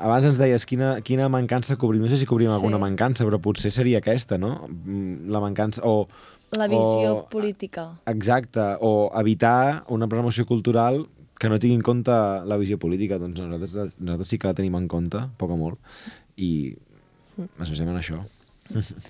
abans 0.00 0.24
ens 0.26 0.38
deies 0.38 0.66
quina, 0.66 1.00
quina 1.02 1.28
mancança 1.28 1.76
cobrim. 1.76 2.02
No 2.02 2.08
sé 2.10 2.18
si 2.18 2.26
cobrim 2.26 2.48
Sí. 2.48 2.54
alguna 2.54 2.78
mancança, 2.78 3.24
però 3.24 3.40
potser 3.40 3.70
seria 3.72 3.98
aquesta, 3.98 4.38
no? 4.38 4.66
Mm, 4.68 5.28
La 5.30 5.40
mancança... 5.40 5.82
O, 5.84 6.08
La 6.56 6.68
visió 6.68 7.16
O- 7.16 7.28
política. 7.28 7.98
exacte, 8.06 8.60
o 8.80 9.10
evitar 9.18 9.84
una 9.88 10.06
programació 10.06 10.44
cultural 10.46 11.06
que 11.38 11.48
no 11.50 11.58
tingui 11.58 11.74
en 11.76 11.82
compte 11.82 12.10
la 12.12 12.56
visió 12.56 12.78
política. 12.78 13.18
Doncs 13.18 13.38
nosaltres, 13.40 13.98
nosaltres 13.98 14.28
sí 14.28 14.38
que 14.38 14.46
la 14.46 14.54
tenim 14.54 14.76
en 14.76 14.86
compte, 14.88 15.18
poc 15.36 15.50
o 15.50 15.56
molt, 15.56 15.78
i 16.36 16.76
ens 17.36 17.70
basem 17.70 17.88
en 17.88 17.96
això. 17.98 18.20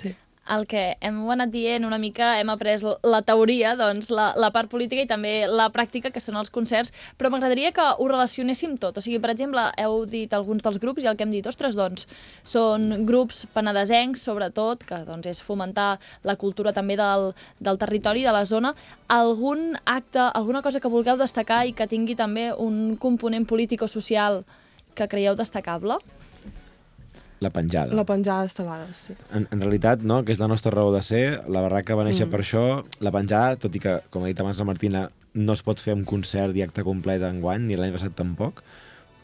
Sí. 0.01 0.15
El 0.49 0.67
que 0.71 0.83
hem 1.01 1.19
anat 1.31 1.51
dient 1.51 1.87
una 1.87 1.99
mica, 1.99 2.37
hem 2.41 2.51
après 2.53 2.83
la 3.05 3.21
teoria, 3.27 3.75
doncs 3.79 4.11
la, 4.15 4.29
la 4.39 4.51
part 4.55 4.71
política 4.71 5.03
i 5.03 5.09
també 5.11 5.35
la 5.51 5.69
pràctica, 5.75 6.13
que 6.15 6.23
són 6.23 6.39
els 6.39 6.53
concerts, 6.55 6.93
però 7.19 7.31
m'agradaria 7.33 7.73
que 7.77 7.85
ho 7.99 8.09
relacionéssim 8.11 8.77
tot. 8.83 8.99
O 8.99 9.05
sigui, 9.05 9.19
per 9.23 9.33
exemple, 9.35 9.65
heu 9.83 10.05
dit 10.11 10.33
alguns 10.37 10.65
dels 10.65 10.79
grups 10.83 11.05
i 11.05 11.11
el 11.11 11.19
que 11.19 11.27
hem 11.27 11.35
dit, 11.35 11.47
ostres, 11.47 11.77
doncs, 11.79 12.07
són 12.47 13.07
grups 13.09 13.45
penedesencs, 13.55 14.27
sobretot, 14.29 14.85
que 14.87 15.03
doncs, 15.09 15.31
és 15.35 15.43
fomentar 15.43 15.97
la 16.27 16.37
cultura 16.41 16.75
també 16.77 16.99
del, 17.01 17.33
del 17.61 17.81
territori, 17.83 18.25
de 18.27 18.35
la 18.35 18.45
zona. 18.47 18.75
Algun 19.13 19.75
acte, 19.85 20.23
alguna 20.33 20.63
cosa 20.63 20.81
que 20.81 20.93
vulgueu 20.93 21.19
destacar 21.21 21.65
i 21.67 21.75
que 21.77 21.91
tingui 21.91 22.17
també 22.19 22.53
un 22.53 22.97
component 23.01 23.47
polític 23.47 23.83
o 23.83 23.91
social 23.91 24.45
que 24.97 25.09
creieu 25.09 25.37
destacable? 25.37 25.99
La 27.45 27.51
penjada. 27.53 27.93
La 27.97 28.07
penjada 28.09 28.47
d'estelades, 28.47 29.03
sí. 29.09 29.15
En, 29.29 29.45
en 29.53 29.61
realitat, 29.61 30.01
no, 30.01 30.23
que 30.25 30.33
és 30.33 30.41
la 30.41 30.49
nostra 30.49 30.73
raó 30.73 30.89
de 30.95 31.03
ser, 31.05 31.25
la 31.53 31.61
barraca 31.67 31.97
va 31.99 32.07
néixer 32.07 32.25
mm. 32.25 32.33
per 32.33 32.41
això, 32.41 32.65
la 33.05 33.13
penjada, 33.13 33.59
tot 33.61 33.77
i 33.77 33.83
que, 33.83 33.99
com 34.13 34.25
ha 34.25 34.31
dit 34.31 34.41
abans 34.41 34.63
la 34.63 34.69
Martina, 34.69 35.05
no 35.37 35.53
es 35.53 35.63
pot 35.67 35.83
fer 35.83 35.93
un 35.93 36.07
concert 36.09 36.57
i 36.57 36.65
acte 36.65 36.85
complet 36.87 37.23
enguany, 37.29 37.67
ni 37.69 37.77
l'any 37.77 37.93
passat 37.93 38.17
tampoc, 38.17 38.63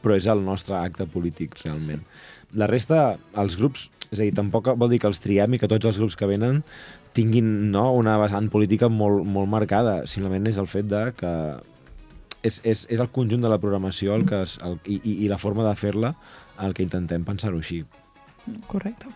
però 0.04 0.18
és 0.18 0.28
el 0.28 0.44
nostre 0.44 0.76
acte 0.76 1.06
polític, 1.08 1.56
realment. 1.64 2.04
Sí. 2.04 2.58
La 2.60 2.68
resta, 2.68 3.14
els 3.40 3.56
grups, 3.56 3.88
és 4.10 4.18
a 4.18 4.26
dir, 4.26 4.34
tampoc 4.36 4.68
vol 4.76 4.92
dir 4.92 5.00
que 5.00 5.08
els 5.08 5.22
triem 5.24 5.56
i 5.56 5.62
que 5.62 5.70
tots 5.72 5.88
els 5.88 6.00
grups 6.02 6.18
que 6.20 6.28
venen 6.28 6.60
tinguin 7.16 7.72
no, 7.72 7.86
una 7.96 8.18
vessant 8.20 8.50
política 8.52 8.90
molt, 8.92 9.24
molt 9.24 9.48
marcada, 9.48 10.02
simplement 10.08 10.50
és 10.52 10.60
el 10.60 10.68
fet 10.68 10.88
de 10.90 11.06
que 11.16 11.32
és, 12.42 12.60
és, 12.60 12.84
és 12.90 13.00
el 13.00 13.08
conjunt 13.14 13.40
de 13.44 13.48
la 13.48 13.60
programació 13.62 14.16
el 14.18 14.26
que 14.28 14.42
es, 14.44 14.58
el, 14.64 14.78
i, 14.84 14.98
i, 15.00 15.16
i 15.24 15.32
la 15.32 15.40
forma 15.40 15.64
de 15.64 15.74
fer-la 15.78 16.12
el 16.60 16.76
que 16.76 16.84
intentem 16.84 17.24
pensar-ho 17.24 17.60
així. 17.62 17.82
Correcte. 18.66 19.10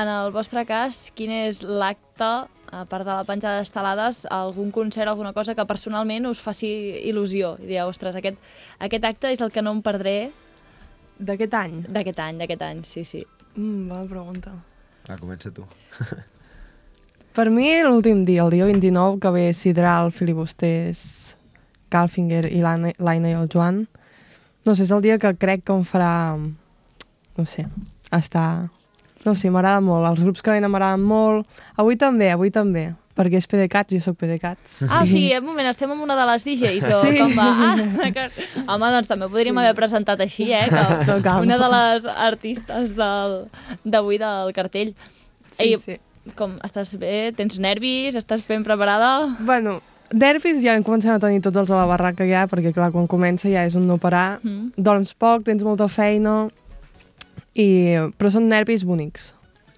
En 0.00 0.08
el 0.08 0.30
vostre 0.32 0.64
cas, 0.64 1.10
quin 1.16 1.30
és 1.34 1.60
l'acte, 1.62 2.30
a 2.72 2.84
part 2.88 3.04
de 3.04 3.12
la 3.12 3.26
penjada 3.28 3.60
d'estelades, 3.60 4.22
algun 4.32 4.70
concert, 4.72 5.10
alguna 5.10 5.34
cosa 5.36 5.54
que 5.54 5.66
personalment 5.68 6.30
us 6.30 6.40
faci 6.40 6.70
il·lusió? 7.10 7.58
I 7.60 7.68
dieu, 7.74 7.90
ostres, 7.90 8.16
aquest, 8.16 8.38
aquest 8.80 9.04
acte 9.04 9.32
és 9.34 9.42
el 9.44 9.52
que 9.52 9.64
no 9.64 9.74
em 9.76 9.82
perdré 9.84 10.32
D'aquest 11.22 11.54
any? 11.54 11.82
d'aquest 11.92 12.18
any, 12.24 12.38
d'aquest 12.40 12.62
any, 12.66 12.80
sí, 12.88 13.04
sí. 13.04 13.20
Mm, 13.54 13.88
bona 13.90 14.08
pregunta. 14.08 14.54
Va, 15.08 15.18
comença 15.20 15.52
tu. 15.52 15.66
Per 17.36 17.48
mi, 17.52 17.68
l'últim 17.84 18.24
dia, 18.24 18.42
el 18.44 18.50
dia 18.50 18.64
29, 18.68 19.20
que 19.20 19.30
ve 19.30 19.44
Sidral, 19.52 20.10
Filibusters, 20.12 21.36
Calfinger 21.92 22.46
i 22.48 22.60
l'Aina 22.64 22.92
l'Aina 22.98 23.30
i 23.30 23.36
el 23.36 23.48
Joan, 23.52 23.84
no 24.64 24.74
sé, 24.74 24.86
és 24.86 24.92
el 24.92 25.04
dia 25.04 25.18
que 25.20 25.32
crec 25.36 25.64
que 25.68 25.76
em 25.76 25.84
farà, 25.84 26.12
no 27.36 27.44
sé, 27.48 27.68
estar... 28.18 28.62
No 29.24 29.36
sé, 29.38 29.52
m'agrada 29.54 29.78
molt. 29.80 30.02
Els 30.08 30.24
grups 30.24 30.42
que 30.42 30.50
venen 30.50 30.70
m'agraden 30.72 31.04
molt. 31.06 31.46
Avui 31.78 31.94
també, 31.96 32.32
avui 32.34 32.50
també. 32.50 32.88
Perquè 33.14 33.36
és 33.38 33.46
PDCATS, 33.46 33.92
jo 33.94 34.00
sóc 34.02 34.16
PDCATS. 34.18 34.78
Ah, 34.88 35.02
o 35.04 35.06
sigui, 35.06 35.28
un 35.36 35.44
moment, 35.44 35.68
estem 35.68 35.90
amb 35.92 36.02
una 36.02 36.16
de 36.16 36.24
les 36.26 36.42
DJs, 36.48 36.86
o 36.96 37.02
Sí. 37.04 37.18
com 37.20 37.34
va? 37.36 37.50
Ah. 38.66 38.74
Home, 38.74 38.88
doncs 38.96 39.06
també 39.10 39.28
podríem 39.28 39.58
haver 39.60 39.74
presentat 39.76 40.18
així, 40.24 40.48
eh? 40.50 40.64
Que 40.72 41.20
No 41.22 41.40
una 41.44 41.58
de 41.60 41.68
les 41.74 42.06
artistes 42.06 42.96
del- 42.96 43.46
d'avui 43.84 44.18
del 44.18 44.52
cartell. 44.56 44.94
Sí, 45.52 45.68
Ei, 45.68 45.76
sí. 45.76 45.98
Com, 46.34 46.56
estàs 46.64 46.94
bé? 46.98 47.32
Tens 47.36 47.58
nervis? 47.58 48.16
Estàs 48.16 48.42
ben 48.48 48.64
preparada? 48.64 49.36
Bueno, 49.40 49.80
nervis 50.10 50.62
ja 50.64 50.74
en 50.74 50.82
comencem 50.82 51.12
a 51.12 51.18
tenir 51.20 51.42
tots 51.42 51.56
els 51.62 51.70
a 51.70 51.76
la 51.76 51.86
barraca 51.86 52.24
ja, 52.26 52.46
perquè 52.48 52.72
clar, 52.72 52.90
quan 52.94 53.06
comença 53.06 53.50
ja 53.52 53.66
és 53.68 53.74
un 53.76 53.86
no 53.86 53.98
parar. 53.98 54.40
Mm. 54.42 54.72
Dorms 54.76 55.12
poc, 55.14 55.44
tens 55.44 55.62
molta 55.66 55.86
feina, 55.92 56.48
i... 57.54 57.68
però 58.18 58.30
són 58.32 58.48
nervis 58.50 58.84
bonics. 58.88 59.32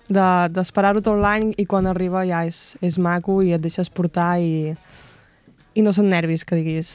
De- 0.09 0.49
D'esperar-ho 0.53 1.01
tot 1.05 1.17
l'any 1.21 1.55
i 1.59 1.65
quan 1.67 1.87
arriba 1.89 2.25
ja 2.29 2.43
és, 2.47 2.75
és 2.85 2.99
maco 3.01 3.41
i 3.43 3.55
et 3.57 3.63
deixes 3.65 3.89
portar 3.91 4.37
i, 4.41 4.75
i 5.75 5.83
no 5.85 5.95
són 5.97 6.11
nervis 6.13 6.45
que 6.45 6.59
diguis 6.61 6.91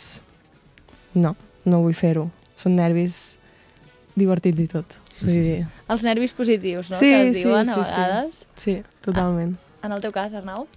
no, 1.17 1.35
no 1.65 1.81
vull 1.83 1.97
fer-ho. 1.97 2.27
Són 2.59 2.75
nervis 2.77 3.37
divertits 4.19 4.61
i 4.61 4.67
tot. 4.69 4.97
Vull 5.19 5.33
dir, 5.33 5.61
Els 5.89 6.03
nervis 6.05 6.35
positius, 6.35 6.91
no? 6.93 6.99
Sí, 6.99 7.09
que 7.11 7.23
es 7.29 7.33
sí, 7.35 7.43
diuen 7.43 7.65
sí, 7.65 7.71
a 7.71 7.75
sí. 7.75 7.79
vegades. 7.89 8.43
sí, 8.55 8.75
totalment. 9.03 9.55
En 9.83 9.95
el 9.95 10.03
teu 10.03 10.13
cas, 10.15 10.33
Arnau? 10.35 10.67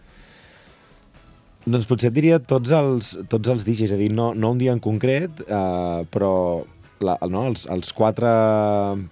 Doncs 1.62 1.86
potser 1.86 2.08
et 2.10 2.14
diria 2.16 2.40
tots 2.42 2.72
els, 2.74 3.12
tots 3.30 3.50
els 3.52 3.62
DJs, 3.66 3.84
és 3.86 3.92
a 3.94 3.98
dir, 4.00 4.08
no, 4.14 4.32
no 4.34 4.50
un 4.50 4.58
dia 4.58 4.72
en 4.74 4.80
concret, 4.82 5.44
eh, 5.46 6.00
però 6.10 6.32
la, 7.04 7.16
no, 7.30 7.46
els, 7.50 7.64
els 7.70 7.92
quatre 7.96 8.28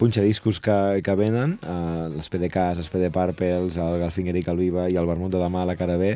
punxadiscos 0.01 0.61
que, 0.65 0.77
que 1.05 1.17
venen, 1.19 1.57
eh, 1.63 2.07
les 2.15 2.31
PDKs, 2.33 2.83
els 2.83 2.91
PD 2.93 3.11
Parpels, 3.15 3.79
el 3.81 3.99
Galfinger 4.03 4.37
i 4.39 4.45
Calviva 4.47 4.89
i 4.91 4.99
el 5.01 5.09
Vermut 5.09 5.35
de 5.35 5.43
demà 5.43 5.65
a 5.65 5.71
la 5.71 5.77
cara 5.79 5.99
B, 6.01 6.15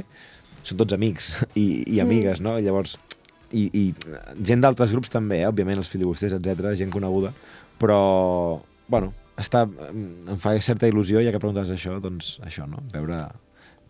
són 0.65 0.81
tots 0.81 0.97
amics 0.97 1.35
i, 1.63 1.67
i 1.97 2.01
amigues, 2.05 2.43
no? 2.45 2.57
Llavors, 2.63 2.97
i, 3.55 3.67
i 3.69 3.85
gent 4.47 4.65
d'altres 4.65 4.95
grups 4.95 5.13
també, 5.13 5.43
eh? 5.43 5.51
òbviament, 5.51 5.83
els 5.83 5.91
filibusters, 5.91 6.37
etc, 6.39 6.73
gent 6.79 6.93
coneguda, 6.95 7.35
però, 7.81 8.01
bueno, 8.91 9.13
està, 9.41 9.65
em 9.91 10.39
fa 10.41 10.55
certa 10.63 10.91
il·lusió, 10.91 11.23
ja 11.25 11.35
que 11.35 11.43
preguntes 11.43 11.73
això, 11.75 11.99
doncs 12.03 12.37
això, 12.47 12.69
no? 12.71 12.83
Veure 12.95 13.27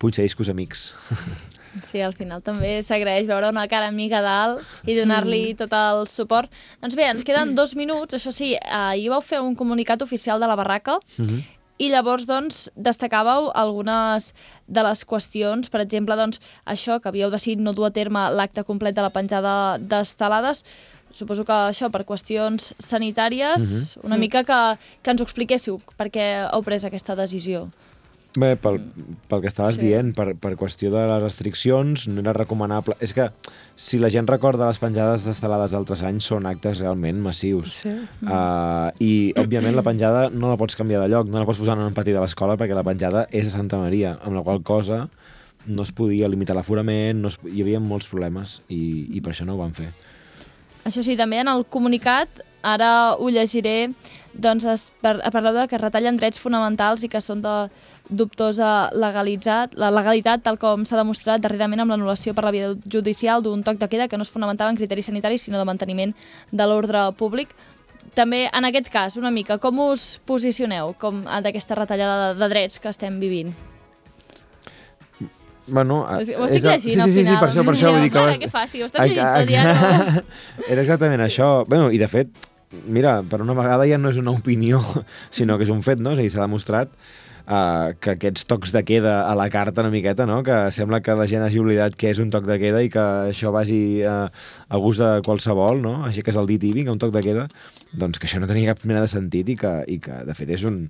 punxadiscos 0.01 0.51
amics. 0.53 0.89
Sí, 1.83 2.01
al 2.01 2.13
final 2.15 2.41
també 2.43 2.83
s'agraeix 2.83 3.27
veure 3.27 3.49
una 3.49 3.67
cara 3.69 3.89
amiga 3.89 4.21
dalt 4.23 4.63
i 4.87 4.95
donar-li 4.95 5.55
Mm. 5.55 5.57
tot 5.57 5.73
el 5.73 6.07
suport. 6.07 6.51
Doncs 6.81 6.95
bé, 6.95 7.05
ens 7.11 7.25
queden 7.25 7.55
dos 7.55 7.75
minuts. 7.75 8.15
Això 8.15 8.31
sí, 8.33 8.57
ahir 8.63 9.11
vau 9.11 9.21
fer 9.21 9.41
un 9.41 9.55
comunicat 9.57 10.01
oficial 10.03 10.39
de 10.41 10.47
la 10.47 10.55
barraca 10.57 10.99
Mm 11.19 11.27
-hmm. 11.27 11.43
i 11.79 11.89
llavors, 11.91 12.25
doncs, 12.27 12.71
destacàveu 12.77 13.51
algunes 13.55 14.33
de 14.69 14.83
les 14.83 15.05
qüestions, 15.07 15.69
per 15.69 15.81
exemple, 15.81 16.15
doncs, 16.17 16.41
això, 16.67 17.01
que 17.01 17.09
havíeu 17.09 17.31
decidit 17.31 17.59
no 17.59 17.73
dur 17.73 17.87
a 17.87 17.91
terme 17.91 18.31
l'acte 18.31 18.63
complet 18.65 18.95
de 18.95 19.03
la 19.03 19.11
penjada 19.11 19.77
d'estelades, 19.79 20.65
suposo 21.11 21.45
que 21.45 21.53
això 21.53 21.91
per 21.91 22.05
qüestions 22.05 22.75
sanitàries, 22.79 23.97
una 24.03 24.17
mica 24.17 24.45
que, 24.45 24.79
que 25.03 25.11
ens 25.11 25.21
ho 25.21 25.25
expliquéssiu, 25.25 25.81
per 25.97 26.11
què 26.11 26.49
heu 26.53 26.63
pres 26.63 26.85
aquesta 26.85 27.15
decisió. 27.15 27.69
Bé, 28.35 28.57
pel, 28.59 28.81
pel 29.31 29.43
que 29.45 29.47
estaves 29.47 29.77
Sí. 29.77 29.85
dient, 29.87 30.09
per, 30.17 30.33
per 30.35 30.57
qüestió 30.59 30.91
de 30.91 31.05
les 31.07 31.23
restriccions, 31.23 32.09
no 32.09 32.19
era 32.21 32.33
recomanable... 32.35 32.97
És 32.99 33.13
que, 33.15 33.29
si 33.79 34.01
la 34.03 34.11
gent 34.11 34.27
recorda 34.27 34.67
les 34.67 34.81
penjades 34.83 35.23
d'estelades 35.29 35.71
d'altres 35.71 36.03
anys, 36.03 36.27
són 36.33 36.49
actes 36.51 36.81
realment 36.83 37.21
massius. 37.23 37.77
Sí. 37.85 37.93
Uh, 38.27 38.91
I, 38.99 39.13
òbviament, 39.39 39.77
la 39.79 39.85
penjada 39.87 40.25
no 40.35 40.51
la 40.51 40.59
pots 40.59 40.75
canviar 40.75 41.05
de 41.05 41.13
lloc, 41.13 41.31
no 41.31 41.39
la 41.39 41.47
pots 41.47 41.63
posar 41.63 41.79
en 41.79 41.87
un 41.87 41.95
pati 41.95 42.11
de 42.11 42.19
l'escola 42.25 42.57
perquè 42.59 42.75
la 42.75 42.83
penjada 42.83 43.29
és 43.31 43.47
a 43.53 43.55
Santa 43.55 43.79
Maria, 43.79 44.17
amb 44.25 44.35
la 44.35 44.43
qual 44.43 44.65
cosa 44.67 45.05
no 45.67 45.87
es 45.87 45.95
podia 45.97 46.27
limitar 46.29 46.57
l'aforament, 46.59 47.23
no 47.23 47.31
es, 47.31 47.39
hi 47.47 47.63
havia 47.63 47.79
molts 47.81 48.11
problemes 48.11 48.59
i, 48.69 49.15
i 49.15 49.23
per 49.23 49.31
això 49.33 49.47
no 49.47 49.55
ho 49.55 49.63
van 49.63 49.79
fer. 49.79 49.93
Això 50.85 51.07
sí, 51.07 51.15
també 51.17 51.39
en 51.41 51.49
el 51.49 51.65
comunicat, 51.65 52.43
ara 52.65 53.15
ho 53.17 53.31
llegiré, 53.33 53.93
doncs 54.35 54.67
es 54.69 54.91
par 55.01 55.17
parleu 55.33 55.55
de 55.57 55.69
que 55.71 55.79
retallen 55.81 56.19
drets 56.19 56.41
fonamentals 56.43 57.05
i 57.07 57.09
que 57.09 57.23
són 57.25 57.41
de 57.45 57.55
dubtosa 58.11 58.91
legalitzat, 58.93 59.73
la 59.81 59.89
legalitat, 59.91 60.43
tal 60.45 60.59
com 60.61 60.85
s'ha 60.85 60.99
demostrat 61.01 61.41
darrerament 61.41 61.81
amb 61.81 61.95
l'anul·lació 61.95 62.35
per 62.37 62.45
la 62.45 62.53
via 62.53 62.73
judicial 62.85 63.43
d'un 63.43 63.63
toc 63.65 63.79
de 63.81 63.89
queda 63.89 64.09
que 64.09 64.19
no 64.21 64.23
es 64.27 64.31
fonamentava 64.31 64.71
en 64.71 64.77
criteris 64.77 65.07
sanitaris, 65.09 65.43
sinó 65.49 65.59
de 65.59 65.65
manteniment 65.65 66.13
de 66.53 66.67
l'ordre 66.69 67.07
públic. 67.17 67.55
També, 68.15 68.45
en 68.53 68.65
aquest 68.69 68.91
cas, 68.93 69.17
una 69.17 69.31
mica, 69.33 69.57
com 69.59 69.79
us 69.89 70.21
posicioneu 70.29 70.93
com 71.01 71.25
d'aquesta 71.43 71.75
retallada 71.75 72.35
de, 72.35 72.39
de 72.45 72.49
drets 72.53 72.79
que 72.79 72.93
estem 72.93 73.17
vivint? 73.19 73.55
Bueno, 75.67 76.03
Ho 76.05 76.19
és 76.21 76.29
estic 76.29 76.65
el- 76.65 76.71
llegint 76.75 76.95
sí, 76.95 77.01
al 77.01 77.07
sí, 77.09 77.13
sí, 77.13 77.21
final. 77.25 77.35
Sí, 77.35 77.41
per 77.41 77.49
això, 77.49 77.63
per 77.65 77.75
això, 77.75 77.91
vull 77.95 78.03
dir 78.05 78.11
que... 78.13 78.21
Mare, 78.21 78.33
vas- 78.35 78.43
que 78.43 78.51
fàcil, 78.53 78.83
ho 78.85 78.89
estàs 78.91 79.09
llegint 79.09 79.31
tot 79.33 79.49
ja, 79.49 79.63
no? 79.65 80.25
Era 80.75 80.83
exactament 80.85 81.25
això. 81.25 81.49
Bueno, 81.67 81.89
I 81.91 81.99
de 82.03 82.09
fet, 82.13 82.29
mira, 82.85 83.17
per 83.25 83.41
una 83.41 83.57
vegada 83.57 83.87
ja 83.89 83.97
no 83.99 84.13
és 84.13 84.19
una 84.21 84.35
opinió, 84.37 84.83
sinó 85.35 85.57
que 85.57 85.65
és 85.65 85.73
un 85.73 85.81
fet, 85.87 86.05
no? 86.05 86.13
És 86.13 86.21
a 86.21 86.27
dir, 86.27 86.33
s'ha 86.37 86.45
demostrat 86.45 86.93
uh, 87.47 87.95
que 88.01 88.15
aquests 88.17 88.47
tocs 88.51 88.75
de 88.75 88.85
queda 88.87 89.17
a 89.29 89.35
la 89.39 89.49
carta 89.53 89.85
una 89.85 89.93
miqueta, 89.95 90.27
no? 90.27 90.43
que 90.43 90.57
sembla 90.75 91.03
que 91.05 91.17
la 91.19 91.27
gent 91.31 91.45
hagi 91.47 91.61
oblidat 91.63 91.99
què 92.01 92.13
és 92.15 92.23
un 92.23 92.31
toc 92.35 92.47
de 92.49 92.59
queda 92.63 92.83
i 92.85 92.93
que 92.93 93.05
això 93.33 93.53
vagi 93.55 94.03
uh, 94.03 94.29
a 94.69 94.83
gust 94.83 95.03
de 95.03 95.11
qualsevol, 95.27 95.83
no? 95.83 96.01
així 96.09 96.25
que 96.25 96.35
és 96.35 96.41
el 96.41 96.51
dit 96.51 96.65
i 96.65 96.73
vinga, 96.77 96.95
un 96.95 97.03
toc 97.03 97.15
de 97.15 97.25
queda, 97.25 97.49
doncs 97.93 98.19
que 98.19 98.31
això 98.31 98.41
no 98.43 98.51
tenia 98.51 98.75
cap 98.75 98.85
mena 98.89 99.05
de 99.05 99.13
sentit 99.13 99.53
i 99.53 99.59
que, 99.61 99.77
i 99.89 100.01
que 100.03 100.25
de 100.29 100.37
fet 100.37 100.55
és 100.57 100.65
un, 100.69 100.87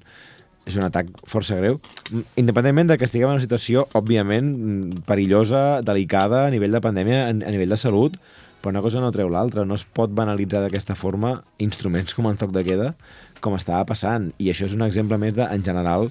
és 0.64 0.78
un 0.80 0.86
atac 0.86 1.10
força 1.28 1.58
greu, 1.60 1.80
Mm, 2.10 2.20
independentment 2.36 2.88
de 2.88 2.98
que 2.98 3.06
estiguem 3.08 3.30
en 3.30 3.38
una 3.38 3.42
situació, 3.42 3.86
òbviament, 3.94 4.48
mm, 4.54 5.04
perillosa, 5.06 5.80
delicada, 5.82 6.46
a 6.46 6.50
nivell 6.50 6.72
de 6.72 6.80
pandèmia, 6.80 7.28
a 7.28 7.32
nivell 7.32 7.70
de 7.70 7.76
salut, 7.76 8.18
però 8.60 8.70
una 8.70 8.82
cosa 8.82 9.00
no 9.00 9.10
treu 9.12 9.28
l'altra. 9.28 9.64
No 9.64 9.74
es 9.74 9.84
pot 9.84 10.10
banalitzar 10.10 10.60
d'aquesta 10.62 10.94
forma 10.94 11.42
instruments 11.58 12.14
com 12.14 12.26
el 12.26 12.36
toc 12.36 12.52
de 12.52 12.64
queda, 12.64 12.94
com 13.40 13.54
estava 13.54 13.84
passant. 13.84 14.32
I 14.38 14.50
això 14.50 14.66
és 14.66 14.74
un 14.74 14.82
exemple 14.82 15.18
més 15.18 15.34
de, 15.34 15.42
en 15.42 15.64
general, 15.64 16.10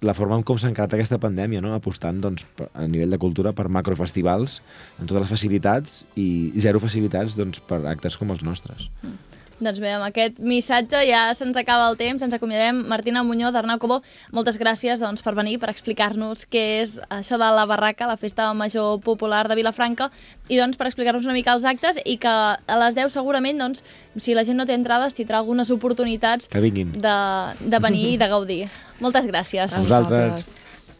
la 0.00 0.14
forma 0.14 0.36
en 0.38 0.44
com 0.46 0.58
s'ha 0.58 0.70
encarat 0.70 0.94
aquesta 0.94 1.18
pandèmia, 1.22 1.62
no? 1.64 1.72
apostant 1.74 2.20
doncs, 2.22 2.44
a 2.70 2.86
nivell 2.86 3.14
de 3.14 3.18
cultura 3.18 3.52
per 3.56 3.66
macrofestivals, 3.72 4.60
amb 4.98 5.08
totes 5.08 5.24
les 5.24 5.32
facilitats, 5.32 5.98
i 6.14 6.28
zero 6.60 6.82
facilitats 6.82 7.38
doncs, 7.38 7.62
per 7.66 7.82
actes 7.90 8.18
com 8.20 8.30
els 8.34 8.44
nostres. 8.46 8.88
Doncs 9.58 9.80
bé, 9.82 9.90
amb 9.96 10.06
aquest 10.06 10.36
missatge 10.38 11.00
ja 11.08 11.24
se'ns 11.34 11.56
acaba 11.58 11.88
el 11.90 11.96
temps, 11.98 12.22
ens 12.22 12.34
acomiadem. 12.36 12.84
Martina 12.86 13.24
Muñoz, 13.26 13.56
Arnau 13.58 13.80
Cobó, 13.82 13.96
moltes 14.30 14.58
gràcies 14.60 15.00
doncs, 15.02 15.24
per 15.26 15.34
venir, 15.34 15.56
per 15.58 15.70
explicar-nos 15.72 16.44
què 16.46 16.62
és 16.84 16.98
això 17.10 17.40
de 17.42 17.48
la 17.56 17.64
barraca, 17.66 18.06
la 18.06 18.16
festa 18.16 18.52
major 18.54 19.00
popular 19.02 19.48
de 19.50 19.56
Vilafranca, 19.58 20.12
i 20.46 20.60
doncs 20.60 20.78
per 20.78 20.86
explicar-nos 20.86 21.26
una 21.26 21.34
mica 21.34 21.56
els 21.58 21.66
actes 21.66 21.98
i 22.04 22.18
que 22.22 22.30
a 22.30 22.78
les 22.84 22.94
10 22.94 23.10
segurament, 23.18 23.58
doncs, 23.58 23.82
si 24.16 24.34
la 24.38 24.46
gent 24.46 24.60
no 24.62 24.66
té 24.66 24.78
entrades, 24.78 25.18
tindrà 25.18 25.42
algunes 25.42 25.72
oportunitats 25.74 26.46
Que 26.46 26.62
vinguin. 26.62 26.94
de, 26.94 27.16
de 27.58 27.82
venir 27.82 28.12
i 28.12 28.16
de 28.16 28.30
gaudir. 28.30 28.62
Moltes 29.02 29.26
gràcies. 29.26 29.74
A 29.74 29.82
vosaltres. 29.82 30.46